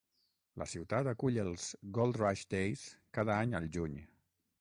La 0.59 0.65
ciutat 0.69 1.09
acull 1.11 1.37
els 1.43 1.65
"Gold 1.97 2.19
Rush 2.21 2.45
Days" 2.55 2.87
cada 3.19 3.37
any 3.43 3.55
al 3.61 3.69
juny. 3.77 4.01